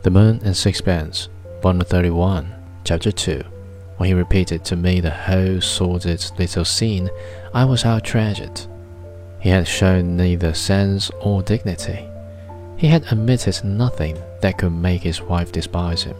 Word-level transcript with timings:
The 0.00 0.10
Moon 0.12 0.40
and 0.44 0.56
Sixpence, 0.56 1.28
Volume 1.60 1.84
31, 1.84 2.54
Chapter 2.84 3.10
2. 3.10 3.42
When 3.96 4.06
he 4.06 4.14
repeated 4.14 4.64
to 4.66 4.76
me 4.76 5.00
the 5.00 5.10
whole 5.10 5.60
sordid 5.60 6.24
little 6.38 6.64
scene, 6.64 7.10
I 7.52 7.64
was 7.64 7.84
outraged. 7.84 8.68
He 9.40 9.48
had 9.48 9.66
shown 9.66 10.16
neither 10.16 10.54
sense 10.54 11.10
or 11.20 11.42
dignity. 11.42 12.08
He 12.76 12.86
had 12.86 13.10
admitted 13.10 13.64
nothing 13.64 14.16
that 14.40 14.58
could 14.58 14.72
make 14.72 15.02
his 15.02 15.20
wife 15.20 15.50
despise 15.50 16.04
him. 16.04 16.16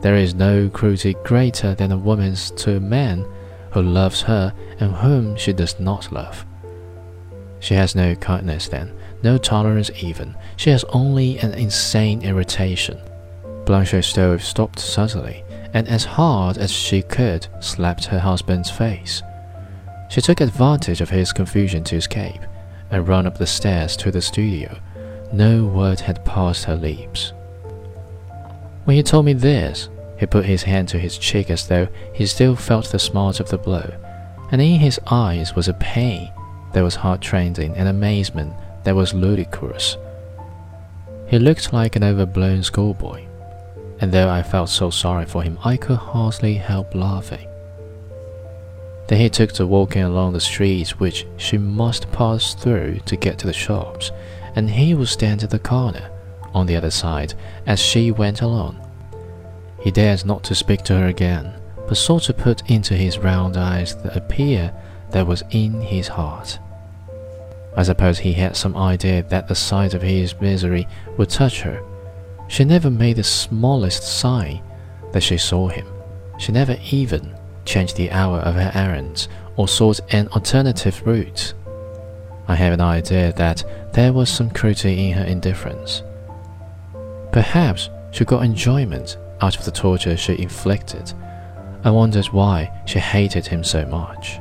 There 0.00 0.16
is 0.16 0.34
no 0.34 0.70
cruelty 0.70 1.14
greater 1.22 1.74
than 1.74 1.92
a 1.92 1.98
woman's 1.98 2.50
to 2.52 2.78
a 2.78 2.80
man 2.80 3.26
who 3.72 3.82
loves 3.82 4.22
her 4.22 4.54
and 4.78 4.94
whom 4.94 5.36
she 5.36 5.52
does 5.52 5.78
not 5.78 6.10
love. 6.10 6.46
She 7.58 7.74
has 7.74 7.94
no 7.94 8.14
kindness 8.14 8.68
then, 8.68 8.94
no 9.22 9.36
tolerance 9.36 9.90
even. 10.02 10.34
She 10.56 10.70
has 10.70 10.84
only 10.84 11.38
an 11.40 11.52
insane 11.52 12.22
irritation. 12.22 12.98
Blanche 13.70 14.04
Stroeve 14.04 14.42
stopped 14.42 14.80
suddenly, 14.80 15.44
and 15.74 15.86
as 15.86 16.02
hard 16.04 16.58
as 16.58 16.72
she 16.72 17.02
could, 17.02 17.46
slapped 17.60 18.06
her 18.06 18.18
husband's 18.18 18.68
face. 18.68 19.22
She 20.08 20.20
took 20.20 20.40
advantage 20.40 21.00
of 21.00 21.10
his 21.10 21.32
confusion 21.32 21.84
to 21.84 21.94
escape, 21.94 22.40
and 22.90 23.06
ran 23.06 23.28
up 23.28 23.38
the 23.38 23.46
stairs 23.46 23.96
to 23.98 24.10
the 24.10 24.20
studio. 24.20 24.76
No 25.32 25.66
word 25.66 26.00
had 26.00 26.24
passed 26.24 26.64
her 26.64 26.74
lips. 26.74 27.32
When 28.86 28.96
he 28.96 29.04
told 29.04 29.24
me 29.24 29.34
this, 29.34 29.88
he 30.18 30.26
put 30.26 30.46
his 30.46 30.64
hand 30.64 30.88
to 30.88 30.98
his 30.98 31.16
cheek 31.16 31.48
as 31.48 31.68
though 31.68 31.86
he 32.12 32.26
still 32.26 32.56
felt 32.56 32.90
the 32.90 32.98
smart 32.98 33.38
of 33.38 33.50
the 33.50 33.58
blow, 33.58 33.88
and 34.50 34.60
in 34.60 34.80
his 34.80 34.98
eyes 35.06 35.54
was 35.54 35.68
a 35.68 35.74
pain 35.74 36.32
that 36.72 36.82
was 36.82 36.96
heart-rending 36.96 37.76
and 37.76 37.88
amazement 37.88 38.52
that 38.82 38.96
was 38.96 39.14
ludicrous. 39.14 39.96
He 41.28 41.38
looked 41.38 41.72
like 41.72 41.94
an 41.94 42.02
overblown 42.02 42.64
schoolboy, 42.64 43.26
and 44.00 44.10
though 44.10 44.28
I 44.28 44.42
felt 44.42 44.70
so 44.70 44.90
sorry 44.90 45.26
for 45.26 45.42
him, 45.42 45.58
I 45.64 45.76
could 45.76 45.98
hardly 45.98 46.54
help 46.54 46.94
laughing. 46.94 47.46
Then 49.08 49.20
he 49.20 49.28
took 49.28 49.52
to 49.52 49.66
walking 49.66 50.02
along 50.02 50.32
the 50.32 50.40
streets 50.40 50.98
which 50.98 51.26
she 51.36 51.58
must 51.58 52.10
pass 52.12 52.54
through 52.54 53.00
to 53.06 53.16
get 53.16 53.38
to 53.38 53.46
the 53.46 53.52
shops, 53.52 54.10
and 54.54 54.70
he 54.70 54.94
would 54.94 55.08
stand 55.08 55.42
at 55.42 55.50
the 55.50 55.58
corner, 55.58 56.10
on 56.54 56.66
the 56.66 56.76
other 56.76 56.90
side, 56.90 57.34
as 57.66 57.78
she 57.78 58.10
went 58.10 58.40
along. 58.40 58.80
He 59.80 59.90
dared 59.90 60.24
not 60.24 60.44
to 60.44 60.54
speak 60.54 60.82
to 60.84 60.96
her 60.96 61.06
again, 61.06 61.52
but 61.88 61.96
sought 61.96 62.22
to 62.24 62.34
put 62.34 62.70
into 62.70 62.94
his 62.94 63.18
round 63.18 63.56
eyes 63.56 63.96
the 63.96 64.16
appeal 64.16 64.72
that 65.10 65.26
was 65.26 65.42
in 65.50 65.80
his 65.80 66.08
heart. 66.08 66.58
I 67.76 67.82
suppose 67.82 68.18
he 68.18 68.32
had 68.32 68.56
some 68.56 68.76
idea 68.76 69.22
that 69.24 69.48
the 69.48 69.54
sight 69.54 69.94
of 69.94 70.02
his 70.02 70.40
misery 70.40 70.86
would 71.16 71.30
touch 71.30 71.62
her. 71.62 71.82
She 72.50 72.64
never 72.64 72.90
made 72.90 73.14
the 73.14 73.22
smallest 73.22 74.02
sign 74.02 74.60
that 75.12 75.22
she 75.22 75.38
saw 75.38 75.68
him. 75.68 75.86
She 76.36 76.50
never 76.50 76.76
even 76.90 77.36
changed 77.64 77.96
the 77.96 78.10
hour 78.10 78.40
of 78.40 78.56
her 78.56 78.72
errands 78.74 79.28
or 79.54 79.68
sought 79.68 80.00
an 80.12 80.26
alternative 80.28 81.00
route. 81.06 81.54
I 82.48 82.56
have 82.56 82.72
an 82.72 82.80
idea 82.80 83.32
that 83.34 83.92
there 83.92 84.12
was 84.12 84.28
some 84.28 84.50
cruelty 84.50 85.10
in 85.10 85.16
her 85.16 85.24
indifference. 85.24 86.02
Perhaps 87.30 87.88
she 88.10 88.24
got 88.24 88.44
enjoyment 88.44 89.16
out 89.40 89.56
of 89.56 89.64
the 89.64 89.70
torture 89.70 90.16
she 90.16 90.36
inflicted. 90.42 91.14
I 91.84 91.90
wondered 91.92 92.26
why 92.26 92.82
she 92.84 92.98
hated 92.98 93.46
him 93.46 93.62
so 93.62 93.86
much. 93.86 94.40